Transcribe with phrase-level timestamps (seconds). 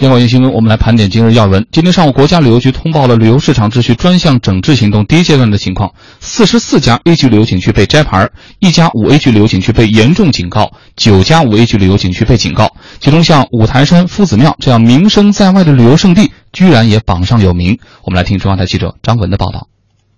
[0.00, 1.66] 央广夜新闻，我们来盘点今日要闻。
[1.70, 5.92] 今天上午，国家旅游局通报了旅游市场秩序专项整治行动第一阶段的情况。
[6.20, 8.26] 四十四家 A 级旅游景区被摘牌，
[8.60, 12.74] 一家五 A 级旅游景区被严重警告，九家五 A 级旅游景区被警告。
[12.98, 17.78] 其中，像五台山、夫子庙这样名声在外的旅游胜地，居然也榜上有名。
[18.02, 19.66] 我们来听中央台记者张文的报道。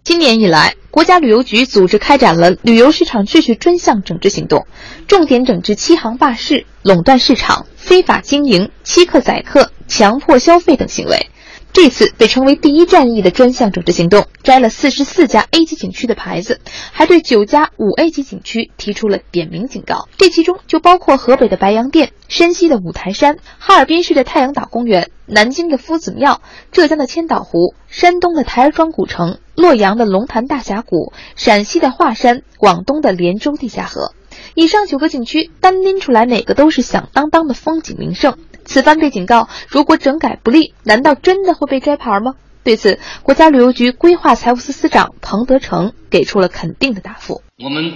[0.04, 4.66] 今年以来，国家旅游局组织开展了旅游市场秩序专项整治行动，
[5.06, 11.28] 重点整治欺行霸市、垄断市场、非法经营、欺客宰客、强迫消费等行为。
[11.72, 16.60] 这次被称为“第一战役”的专项整治行动，摘了四十四家 A 级景区的牌子，
[16.92, 20.06] 还对九家五 A 级景区提出了点名警告。
[20.18, 26.42] 这其中就包括河北的白洋淀、山西的五台山、哈尔滨市的太阳岛公园、南京的夫子庙、
[26.72, 34.12] 浙江的千岛湖、山东的台儿庄古城、洛阳的龙潭大峡谷、陕西的华山、广东的连州地下河。
[34.54, 38.36] 以上九个景区单拎出来，哪个都是响当当的风景名胜。
[38.72, 42.34] 此番被警告，如果整改不力，难道真的会被摘牌吗？
[42.64, 47.42] 对此，国家旅游局规划财务司司长彭德成给出了肯定的答复。
[47.62, 47.92] 我们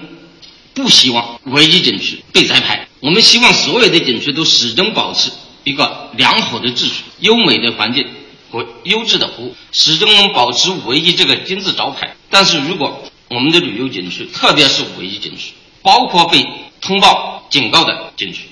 [0.75, 5.31] 不希望五 A 级景区被摘牌，我们希望所有的景区都始终保持
[5.65, 8.07] 一个良好的秩序、优美的环境
[8.51, 12.17] 和优质的服务，始终能保持五 A 级这个金字招牌。
[12.29, 16.45] 但是如果我们的旅游景区，特别是五 A 级景区，包括被
[16.83, 18.49] 通报警告的景区，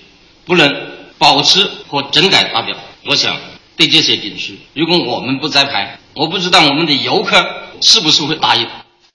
[0.46, 0.83] 不能
[1.18, 2.76] 保持和整改达标，
[3.06, 3.36] 我想
[3.76, 7.44] 对这些景区，如果我们不摘牌，我不知道我们的游客
[7.80, 8.66] 是不是会答应。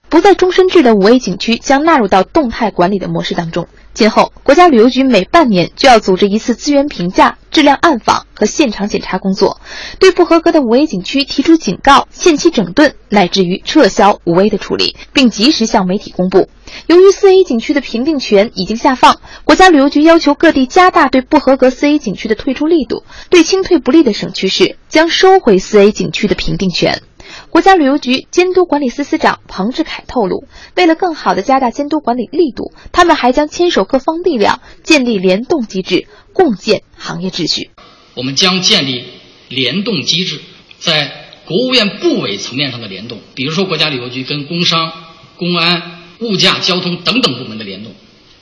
[0.09, 3.67] 不在终身制的五 A 景区将纳入到动态管理的模式当中。
[3.93, 9.59] 今后，国家旅游局每半年就要组织一次资源评价、质量暗访和现场检查工作，
[9.99, 16.49] 对不合格的五 A 景区提出警告、限期整顿，乃至于撤销五 A 的处理，并及时向媒体公布。
[16.87, 27.01] 由于四 A 景区的评定权已经下放，国家旅游局要求各地加大对不合格四 A 景区的退出力度，对清退不利的省区市将收回四 A 景区的评定权。
[27.49, 37.71] 国家旅游局监督管理司司长彭志凯透露，为了更好地加大监督管理力度，他们还将牵手各方力量，建立联动机制，共建行业秩序。
[38.13, 39.03] 我们将建立
[39.47, 40.39] 联动机制，
[40.77, 41.11] 在
[41.45, 44.91] 国务院部委层面上的联动，比如说国家旅游局跟工商、
[45.35, 47.93] 公安、物价、交通等等部门的联动。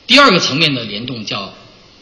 [0.06, 1.54] 第二个层面的联动叫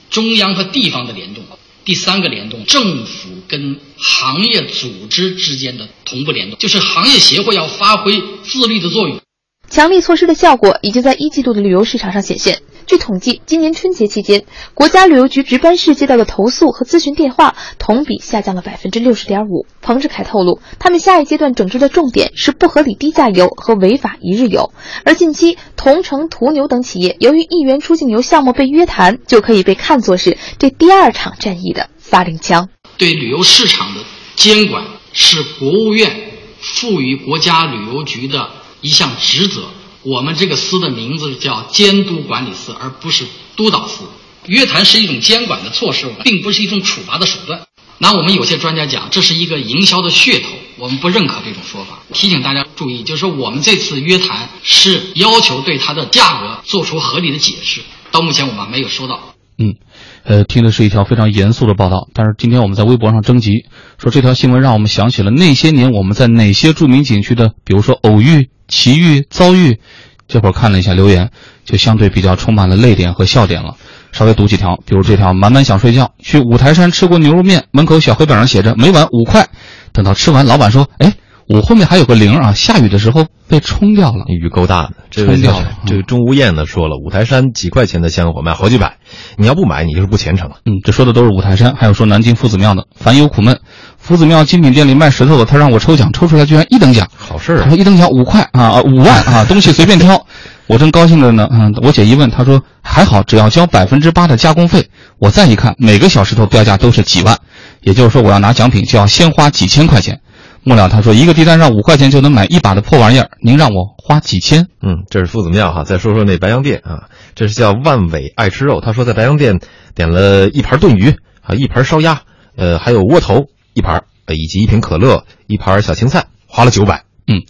[0.09, 1.43] 中央和地方的联动。
[1.85, 9.21] 第三个联动，政府跟行业组织之间的同步联动，就是行业协会要发挥自律的作用。
[9.69, 12.61] 强力措施的效果已经在一季度的旅游市场上显现。
[12.87, 19.65] 据统计，今年春节期间，国家旅游局值班室接到的投诉和咨询电话同比下降了百分之六十点五。
[19.81, 24.71] 彭志凯透露，他们下一阶段整治的重点是不合理低价游和违法一日游。
[25.03, 32.69] 而近期，同城途牛等企业由于一元出境游项目被约谈，就可以被看作是这第二场战役的发令枪。
[32.99, 34.01] 对旅游市场的
[34.35, 36.11] 监管是国务院
[36.59, 38.47] 赋予国家旅游局的
[38.81, 39.63] 一项职责。
[40.05, 44.03] 我们这个司的名字叫监督管理司，而不是督导司。
[44.45, 47.65] 约谈是一种监管的措施，并不是一种处罚的手段。
[47.97, 52.03] 那我们有些专家讲，这是一个营销的噱头，我们不认可这种说法。
[52.13, 57.81] 提醒大家注意，就是说我们这次约谈是要求对它的价格做出合理的解释。
[58.11, 59.34] 到目前我们还没有收到。
[59.57, 59.75] 嗯，
[60.23, 63.65] 呃，听的是一条非常严肃的报道，但是今天我们在微博上征集，
[63.97, 69.79] 说这条新闻让我们想起了那些年我们在哪些著名景区的，比如说偶遇、奇遇、遭遇。
[70.27, 71.29] 这会儿看了一下留言，
[71.65, 73.75] 就相对比较充满了泪点和笑点了。
[74.11, 79.47] 稍微读几条，比如这条满满想睡觉，去五台山吃过牛肉面，门口小黑板上写着每碗五块，
[79.93, 81.13] 等到吃完，老板说：“哎，
[81.47, 85.71] 五后面还有个零啊，下雨的时候被冲掉了。”雨够大的，这位掉了。
[85.85, 88.97] 这个钟无艳呢说了，五台山几块钱的香火卖好几百，
[89.37, 90.55] 你要不买，你就是不虔诚了。
[90.65, 93.59] 嗯，这说的都是五台山，还有说南京夫子庙的，烦忧苦闷。
[93.97, 97.61] 夫子庙精品店里卖石头的，他让我抽奖，抽出来居然一等奖，好事儿、啊。
[97.63, 100.25] 他说一等奖五块啊，五万啊， 东西随便挑。
[100.67, 104.89] 我正高兴着呢，嗯，我姐一问，她说还好，只要交百分之八的加工费。
[105.19, 107.37] 我再一看，每个小石头标价都是几万，
[107.81, 110.21] 也就是说我要拿奖品就要先花几千块钱。
[110.67, 114.65] 末了他说一个地摊上五块钱就能买一把的破玩意儿，您让我花几千？
[114.81, 115.83] 嗯，这是夫子庙哈。
[115.83, 117.03] 再说说那白洋淀啊，
[117.35, 118.81] 这是叫万伟爱吃肉。
[118.81, 119.59] 他说在白洋淀
[119.93, 122.21] 点了一盘炖鱼啊，一盘烧鸭，
[122.57, 123.45] 呃，还有窝头
[123.75, 127.03] 一盘，呃，以及一瓶可乐，一盘小青菜，花了九百。
[127.27, 127.41] 嗯，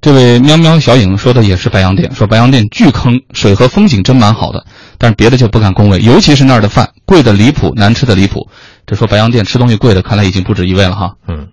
[0.00, 4.64] 这位喵喵小影说的也是白洋淀，说白洋淀巨坑，水和风景真蛮好的，
[4.98, 8.48] 但是别的就不敢恭维，尤其是那儿的饭贵的离谱，难吃的离谱。
[8.86, 11.14] 这说白洋淀吃东西贵的，看来已经不止一位了哈。
[11.26, 11.48] 嗯，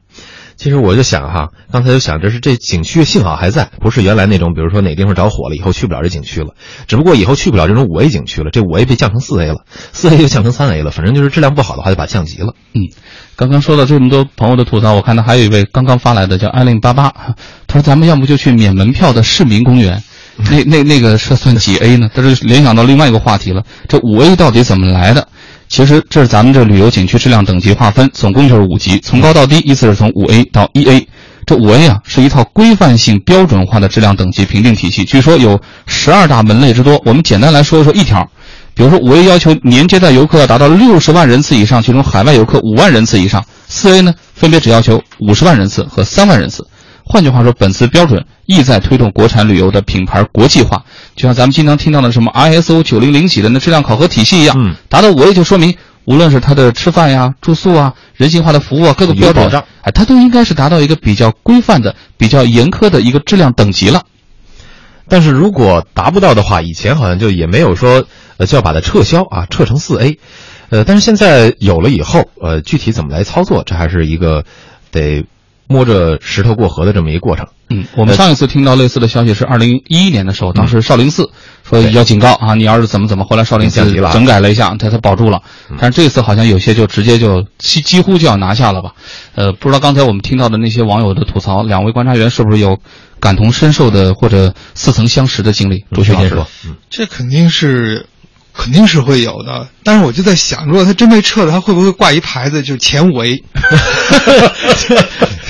[0.61, 6.53] 其实我就想哈，刚才就想着是这景区幸好还在，不是原来那种，比如说哪地方着火了以后去不了这景区了，
[6.85, 12.53] 只不过以后去不了这种五 A 景区了，这五 A 被降成四 A 了，四 A 又降成三 A 了，反正就是质量不好的话就把它降级了。
[12.73, 12.81] 嗯，
[13.35, 17.11] 刚刚说了这么多朋友的吐槽，我看到还有一位刚刚发来的叫艾令八八，
[17.65, 20.03] 他说咱们要不就去免门票的市民公园，
[20.37, 22.07] 那那那个是算几 A 呢？
[22.13, 25.27] 他是联想到另外一个话题了，这五 A 到底怎么来的？
[25.71, 31.07] 其实这是咱们这旅游景区质量等级划分，总共就是五级，从高到低依次是从五 A 到一 A。
[31.45, 35.57] 这五 A 啊是一套规范性标准化的质量等级评定体系，据说有
[35.87, 37.01] 十二大门类之多。
[37.05, 38.29] 我们简单来说一说一条，
[38.75, 46.67] 比如说五 A 要求年接待游客要达到六十万人次以上，其中海外游客五万人次以上；四 A 呢分别只要求五十万人次和三万人次。
[47.03, 50.83] 换句话说，本次标准意在推动国产旅游的品牌国际化，
[51.15, 54.55] 就像咱们经常听到的什么 ISO 九零零几的那质量考核体系一样。
[54.59, 55.75] 嗯，达到五 A 就说明，
[56.05, 64.03] 无论是它的吃饭呀、住宿啊、人性化的服务啊，各个标准有保障，哎，它都应该是达到一个比较规范的、比较严苛的一个质量等级了。
[65.09, 68.05] 但是如果达不到的话，以前好像就也没有说，
[68.37, 70.19] 呃，就要把它撤销啊，撤成四 A，
[70.69, 74.45] 呃，但是现在有了以后，呃，具体怎么来操作，这还是一个
[74.89, 75.25] 得
[75.71, 77.47] 摸着石头过河的这么一个过程。
[77.69, 81.29] 嗯，我们上一次听到类似的消息是二零一一年的时候，当时少林寺
[81.67, 83.81] 说要警告啊，你要是怎么怎么，后来少林寺
[84.11, 85.41] 整改了一下，他他保住了。
[85.79, 88.91] 但是这次好像有些就直接就几几乎就要拿下了吧？
[89.35, 92.77] 呃，不知道刚才我们听到的那些网友的吐槽，两位观察员是不是有
[93.21, 95.85] 感同身受的或者似曾相识的经历？
[95.93, 98.05] 朱旭老师先说，嗯，这肯定是，
[98.53, 99.69] 肯定是会有的。
[99.85, 103.41] 但是我就在想，如果他真被撤了，他会不会挂一牌子，就是前五 A？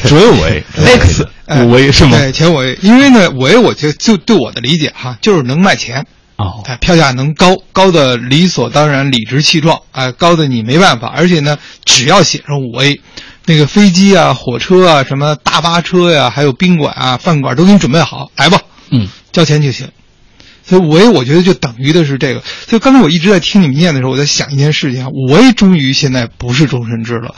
[0.07, 2.17] 准五 A X 哎五 A 是吗？
[2.17, 6.05] 对，前五 A，因为呢，五 A 我觉得就对我的理解哈，就是能卖钱，
[6.37, 11.07] 哦，哎，票价能高，高的理所当然、理直气壮，啊，高的你没办法。
[11.15, 12.99] 而且呢，只要写上五 A，
[13.45, 18.59] 那个飞机啊、火车啊、什么大巴车呀、还有宾馆啊、饭馆都给你准备好，来吧，
[18.89, 19.87] 嗯，交钱就行。
[20.65, 22.41] 所以五 A 我觉得就等于的是这个。
[22.67, 27.35] 所以刚才我一直在听你们念的时候，我在想一件事情啊，五 A 终于现在不是终身制了，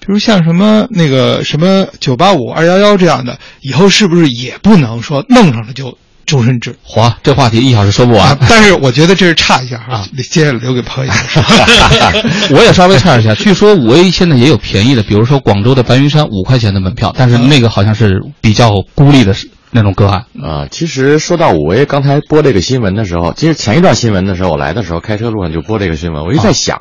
[0.00, 6.74] 比如像什么那个什么九八五、二幺幺这样的，以后是不是也不能说弄上了就终身制？
[6.86, 11.12] 嚯，这话题一小时说不完啊。，但是我觉得这是差一下啊，接下来留给朋友。
[12.50, 19.34] 我也稍微差一下，据说五 A 现在也有便宜的，比如说广州的白云山五块钱的门票，但是那个好像是比较孤立的
[19.74, 20.26] 那种个案。
[20.40, 26.80] 啊，其实说到五 A，刚才播这个新闻的时候，其实前一段新闻的时候，我来的时候开车路上就播这个新闻，我就在想，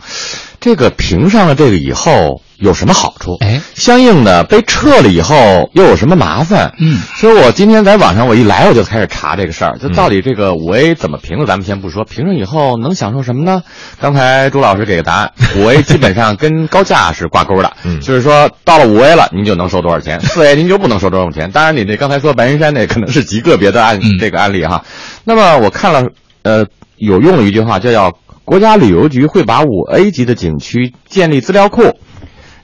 [0.61, 3.35] 这个评上了这个以后有什么好处？
[3.41, 6.73] 哎，相应的被撤了以后又有什么麻烦？
[6.79, 13.63] 嗯，所以我今天在网上我一来我就开始查这个事儿，就到底这个五 A 怎么评的，咱们先不说，评上以后能享受什么呢？
[13.99, 21.51] 刚才朱老师给个答案，五 A 基本上跟高价是挂钩的，嗯就是说到了五 A 了，您就能收多少钱， 四 A 您就不能收多少钱。
[21.51, 24.85] 当然，你这刚才说白云山那可能是极个别的案、嗯这个案例哈。
[25.25, 26.07] 那么我看了，
[26.43, 26.65] 呃，
[26.95, 28.13] 有用了一句话，叫要
[28.45, 31.97] 国家旅游局会把五 A 级的景区建立资料库。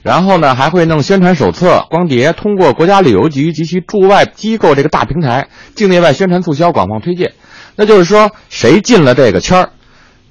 [0.02, 7.32] 然后呢，还会弄宣传手册、光碟，通过国家旅游局及其驻外机构这个大平台，境内外宣传促销、广泛推荐。
[7.76, 9.70] 那就是说，谁进了这个圈儿，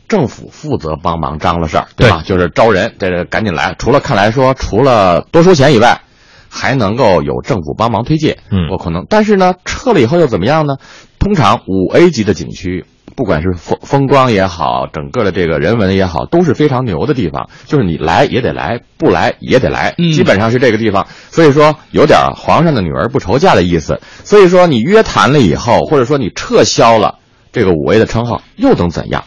[0.07, 2.23] 政府负责帮忙张罗事儿，对吧？
[2.25, 3.75] 就是招人，这个赶紧来。
[3.77, 6.01] 除了看来说，除了多收钱以外，
[6.49, 8.37] 还能够有政府帮忙推荐。
[8.49, 10.77] 嗯我可能，但是呢，撤了以后又怎么样呢？
[11.19, 12.85] 通常五 A 级的景区，
[13.19, 17.49] 不管是风风光也好，整个的这个人文也好，都是非常牛的地方。
[17.65, 21.05] 就是你来也得来，不来也得来，嗯基本上是这个地方。
[21.29, 23.99] 所以说，有点儿皇上的女儿不愁嫁的意思。
[24.23, 27.15] 所以说，你约谈了以后，或者说你撤销了
[27.51, 29.25] 这个五 A 的称号，又能怎样？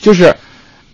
[0.00, 0.34] 就是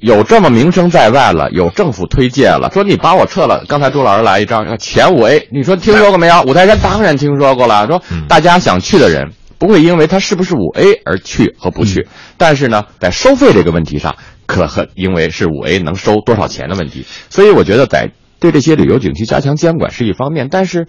[0.00, 3.64] 有这么名声在外了，有政府推荐了，说你把我撤了。
[3.66, 6.42] 刚才朱老师来一张前五 A，你说听说过没有？
[6.42, 7.86] 五台山当然听说过了。
[7.86, 20.86] 说大家想去的人不会因为他是不是五 A 而去和不去，但是呢，在收费这个问题上，可很因为是五 A 能收多少钱的问题，所以我觉得在对这些旅游景区加强监管是一方面，但是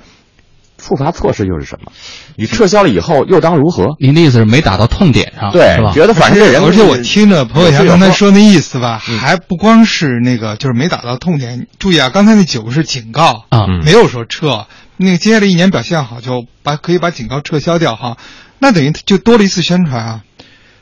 [0.78, 1.92] 处罚措施又是什么？
[2.36, 3.96] 你撤销了以后又当如何？
[4.00, 5.92] 您的意思是没打到痛点上，对是吧？
[5.94, 11.68] 觉得反正这人，而且我听着彭伟强刚才说那意思吧，嗯还不光是那个，就是没打到痛点。
[11.80, 14.68] 注意啊，刚才那九个是警告啊嗯没有说撤。
[15.00, 18.18] 那个接下来一年表现好，就把可以把警告撤销掉哈。
[18.60, 20.22] 那等于就多了一次宣传啊。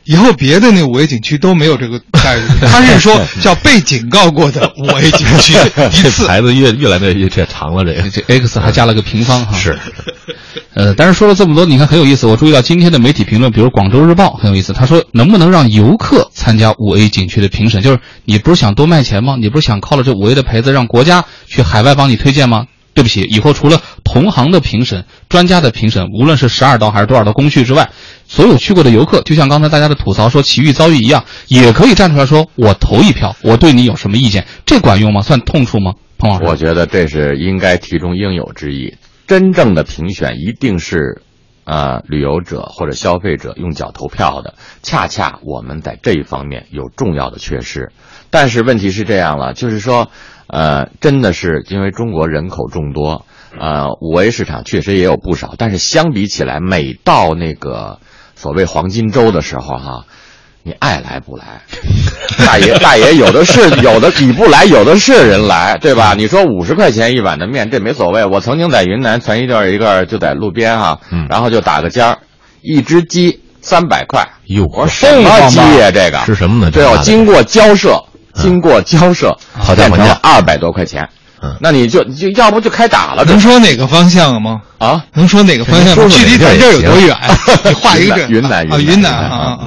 [0.07, 5.53] 以后别的那五 A 景区都没有这个待遇， 他是说叫被警告过的五 A 景区
[5.91, 6.27] 一这次。
[6.27, 9.57] 牌子越越来越越长了，这个这 X 还加了个平方哈。
[9.57, 9.75] 是，
[10.75, 12.27] 呃，但是说了这么多，你看很有意思。
[12.27, 17.81] 我注意到今天的媒体评论，比如《广州日报》很有意思，他说能不能让游客参加五 A 景区的评审？
[17.81, 19.37] 就是你不是想多卖钱吗？
[19.39, 22.67] 你不是想靠了这五 A 的牌子让国家去海外帮你推荐吗？
[22.93, 23.81] 对不起，以后除了
[24.15, 27.89] 同行的评审、专家的评审，无论是十二道还是多少道工序之外，
[28.25, 34.47] 所有去过的游客，就像刚才大家的吐槽说奇遇遭遇一样，也可以站出来说我投一票，我对你有什么意见？
[34.65, 35.21] 这管用吗？
[35.21, 35.95] 算痛处吗？
[36.17, 38.95] 彭老师，我觉得这是应该题中应有之义。
[39.27, 41.21] 真正的评选一定是，
[41.65, 44.53] 呃，旅游者或者消费者用脚投票的。
[44.81, 47.91] 恰恰我们在这一方面有重要的缺失。
[48.29, 50.09] 但是问题是这样了，就是说，
[50.47, 53.25] 呃，真的是因为中国人口众多，
[53.59, 57.99] 呃，五 A 市场确实也有不少，但是相比起来，每到那个
[58.35, 60.05] 所谓黄金周的时候，哈。
[60.67, 61.61] 你爱来不来，
[62.43, 66.15] 大爷大爷有的是，有的你不来，有的是人来，对吧？
[66.17, 68.25] 你说五十块钱一碗的面，这没所谓。
[68.25, 72.17] 我曾经在云南传一段一个，就在路边哈，嗯然后就打个尖儿，
[72.63, 74.27] 一只鸡三百块。
[74.45, 75.91] 哟，我说什么鸡呀？
[75.93, 76.71] 这个是什么呢？
[76.71, 81.03] 对，我经过交涉，经过交涉，讨价还价二百多块钱。
[81.03, 81.09] 嗯
[81.59, 83.23] 那你就就要不就开打了？
[83.25, 84.61] 能说哪个方向吗？
[84.77, 86.05] 啊，能说哪个方向吗？
[86.09, 87.15] 距离咱这儿有多远？
[87.63, 89.59] 你画一个这云南啊，云南云南云南啊啊啊！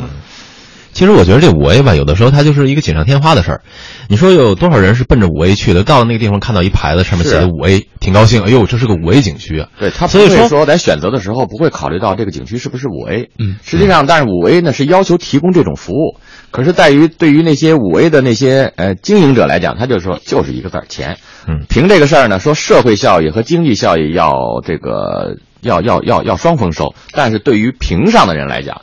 [0.98, 3.60] 其实我觉得这五 A 吧，有的时候它就是一个锦上添花的事儿。
[4.08, 5.84] 你说有多少人是奔着五 A 去的？
[5.84, 8.42] 到那个地方看到一牌子上面写的五 A，挺高兴。
[8.42, 9.68] 哎呦，这是个五 A 景区啊！
[9.78, 13.30] 对他不所以说在选择的时候不会考虑到这个景区是不是五 A。
[13.38, 16.18] 嗯，实际上，但是五 A 呢是要求提供这种服务，
[16.50, 21.18] 可是在于对于那些五 A 的那些呃经营者来讲，他就说就是一个字儿钱。
[21.46, 24.32] 嗯凭这个事儿呢，说社会效益和经济效益要
[24.66, 28.82] 这个要要要要双丰收，但是对于评上的人来讲，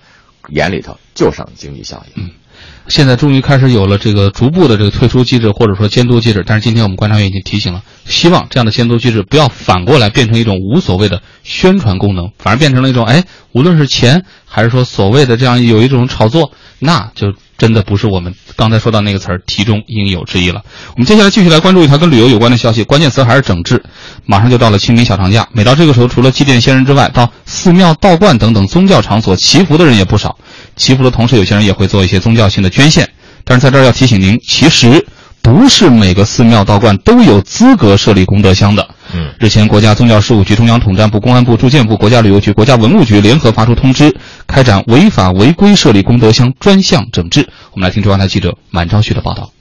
[0.50, 2.12] 眼里头就剩经济效益。
[2.16, 2.30] 嗯。
[2.88, 20.62] 现在终于开始有了这个逐步的这个退出机制或者说监督机制，但是今天我们观察员已经提醒了，希望这样的监督机制不要反过来变成一种无所谓的宣传功能，反而变成了一种哎，无论是钱还是说所谓的这样有一种炒作，那就真的不是我们刚才说到那个词儿题中应有之意了。
[20.96, 23.82] 我们接下来继续来关注一条跟旅游有关的消息，关键词还是整治。
[24.26, 30.38] 马上就到了清明小长假，每到这个时候，除了祭奠先人之外，到寺庙、道观等等宗教场所祈福的人也不少。
[30.76, 33.10] 祈福的同时，有些人也会做一些宗教性的捐献。
[33.44, 35.06] 但是在这儿要提醒您，其实
[35.42, 38.86] 不是每个寺庙道观都有资格设立功德箱的。
[39.14, 44.14] 嗯，日前，国家宗教事务局、中央统战部、公安部、住建部、国家旅游局、国家文物局联合发出通知，
[44.48, 47.50] 开展违法违规设立功德箱专项整治。
[47.74, 49.52] 我们来听中央台记者满昭旭的报道。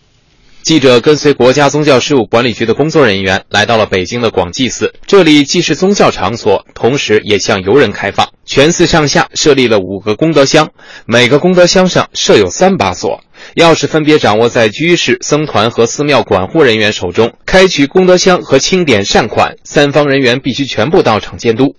[0.62, 8.31] 记者跟随国家宗教事务管理局的工作人员来到了北京的广济寺，这里既是宗教场所，同时也向游人开放。
[8.47, 10.71] 全寺上下设立了五个功德箱，
[11.05, 13.23] 每个功德箱上设有三把锁，
[13.57, 17.35] 钥匙分别掌握在居士、僧团和寺庙管护人员手中。
[17.45, 21.76] 开取功德箱和清点善款，三方人员必须全部到场监督。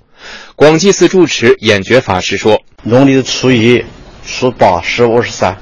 [0.55, 3.83] 广济寺住持演觉法师说：“农历的初一、
[4.25, 5.57] 初八、十五、十三。”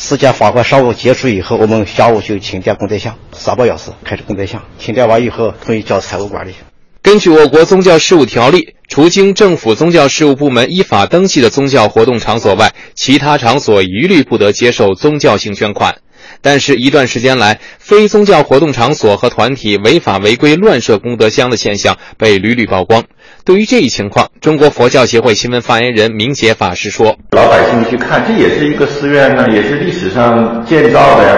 [0.00, 4.62] 四家法会上午结束以后，我们下午就请点功德箱，三把钥匙开始功德箱。
[4.78, 6.54] 清点完以后，统一交财务管理。
[7.02, 15.96] 根据我国宗教事务条例，除经政府宗教事务部门依法登记的宗教活动场所外，其他场所一律不得接受宗教性捐款。
[16.40, 23.04] 但是，一段时间来，非宗教活动场所和团体违法违规乱设功德箱的现象被屡屡曝光。
[23.44, 31.36] 对于这一情况，中国佛教协会新闻发言人明杰法师说：“老百姓去看，这也是一个寺院呢，也是历史上建造的呀，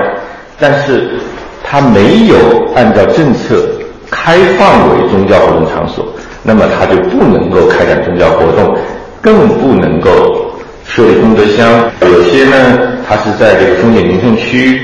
[0.58, 1.20] 但是
[1.62, 2.36] 它没有
[2.74, 3.70] 按照政策
[4.10, 8.76] 开放为宗教活动场所，那么它就不能够开展宗教活动，
[9.22, 10.49] 更不能够
[10.90, 11.90] 设立功德箱。
[12.02, 14.80] 有些呢，它是在这个风景名胜区，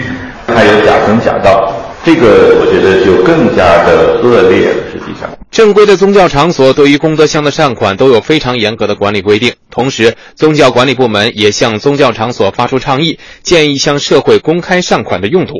[0.46, 1.72] 还有假僧假道。”
[2.06, 4.74] 这个我觉得就更加的恶劣了。
[4.92, 9.52] 实际上，正规的宗教场所对于功德箱的善款都有非常严格的管理规定。
[9.72, 15.54] 同时，宗教管理部门也向宗教场所发出倡议，建议向社会公开善款的用途。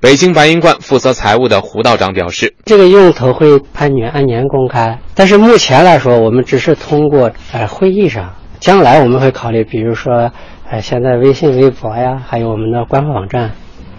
[0.00, 8.34] 北京白云观负责财务的胡道长表示：“这个用途会按年按年公开，但是目前来说，我们只是通过呃会议上。
[8.62, 10.30] 将来我们会考虑，比如说
[10.70, 13.50] 呃现在微信、微博呀，还有我们的官方网站，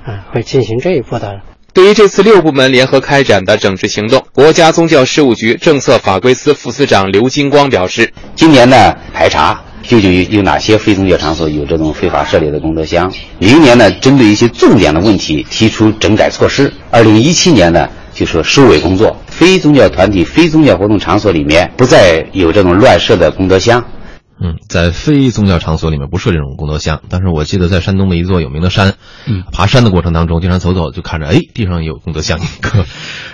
[0.06, 1.42] 啊、会进行这一步的。”
[1.74, 13.12] 对于这次六部门联合开展的整治行动，国家宗教事务局政策法规司副司长刘金光表示：“今年呢，排查究竟有哪些非宗教场所有这种非法设立的功德箱？
[13.40, 16.72] 明年呢，针对一些重点的问题提出整改措施。
[16.90, 23.84] 二零一七年呢，就说收尾工作，非宗教团体、非宗教活动场所里面不再有这种乱设的功德箱。”
[24.40, 32.86] 嗯，在非宗教场所里面不设这种功德箱，但是我记得在山东的一座有名的山，嗯，爬山的过程当中，经常走走就看着，哎，地上有功德箱一个，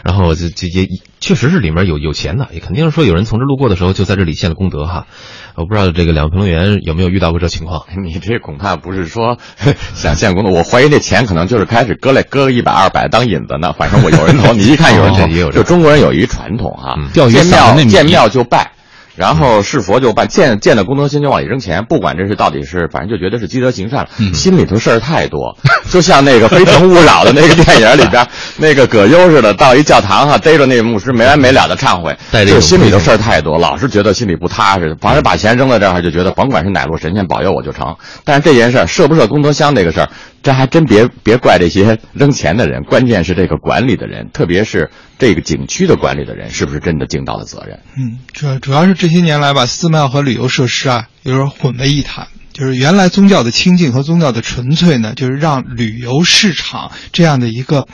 [0.04, 0.88] 然后我就就也
[1.20, 5.08] 确实是里面有有钱的，也肯定是说有人从这路过的时候就在这里献了功德哈。
[5.56, 7.86] 我不知道这个两位评论员有没有遇到过这情况？
[8.04, 9.38] 你这恐怕不是说
[9.96, 13.74] 想献功德，我怀疑这钱可能就是开始搁来搁个一百二百当引子呢。
[13.74, 18.72] 反正我有人投，你一看有人投，就中国人有一传统哈，钓鱼见庙那见庙就拜。
[19.20, 24.10] 然后是佛就办，见见了功德心就往里扔钱，不管这是到底是，反正就觉得是积德行善了。
[24.34, 25.58] 心里头事儿太多，
[25.92, 34.96] 就像那个《非诚勿扰》的那个电影里边， 那个葛优似的，到一教堂哈，逮着那个牧师没完没了的忏悔，就心里头事儿太多，老是觉得心里不踏实。
[35.02, 37.98] 反正把钱扔在这儿，就觉得甭管是哪路神仙保佑我就成。
[38.24, 40.10] 但是这件事儿设不设功德箱这个事儿，
[40.42, 47.80] 这还真别别怪这些扔钱的人，关键是这个管理的人，特别是这个景区的管理的人，是不是真的尽到了责任？
[47.98, 52.28] 嗯，主要主要是这些年来吧，寺庙和旅游设施啊有点混为一谈。
[52.52, 57.88] 就是原来宗教的清净和宗教的纯粹呢，就是让旅游市场这样的一个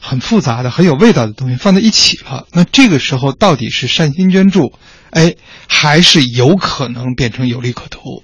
[0.00, 2.46] 很复杂的、很有味道的东西放在一起了。
[2.52, 4.72] 那这个时候到底是善心捐助，
[5.10, 5.34] 哎，
[5.66, 8.22] 还是有可能变成有利可图，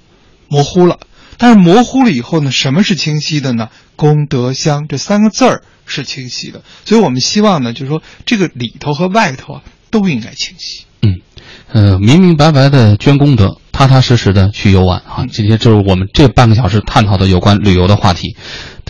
[0.48, 0.98] 模糊了。
[1.40, 3.70] 但是模糊了以后呢，什么是清晰的呢？
[3.96, 6.62] 功德箱这三个字儿是清晰的。
[6.84, 10.84] 所以我们希望呢，就是说这个里头和外头啊都应该清晰。
[11.00, 11.16] 嗯
[11.72, 15.24] 呃，明明白白的捐功德，踏踏实实的去游玩啊！
[15.32, 18.36] 这些就是我们这半个小时探讨的有关旅游的话题。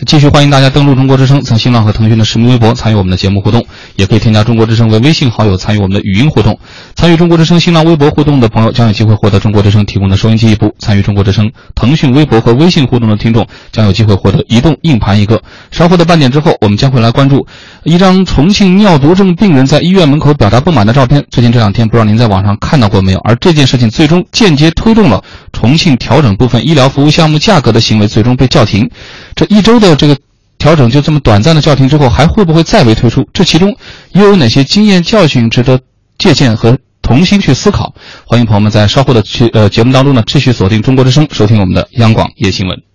[0.07, 3.63] 继续欢迎大家登录中国之声，在新浪和腾讯的实名微博参与我们的节目互动，
[3.97, 6.57] 也可以添加中国之声为微信好友参与我们的语音互动。
[6.95, 15.39] 参与中国之声新浪微博互动的朋友将有机会获得中国之声提供的收音机一部；参与中国之声腾讯微博和微信互动的听众将有机会获得移动硬盘一个。
[15.69, 17.45] 稍后的半点之后，我们将会来关注
[17.83, 21.23] 一张重庆尿毒症病人在医院门口表达不满的照片。
[21.29, 23.19] 最近这两天，不知道您在网上看到过没有？
[23.19, 28.89] 而这件事情最终间接推动了重庆调整部分医疗服务项目价格的行为最终被叫停。
[29.35, 30.17] 这一周的这个。
[30.57, 33.27] 调整就这么短暂的叫停之后，还会不会再被推出？
[33.33, 33.75] 这其中
[34.11, 35.81] 又有哪些经验教训值得
[36.19, 37.95] 借鉴和重新去思考？
[38.27, 42.90] 欢迎朋友们在稍后的去呃节目当中呢，继续锁定中国之声，收听我们的央广夜新闻。